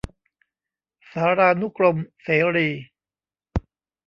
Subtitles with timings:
[1.11, 2.69] สารานุกรมเสรี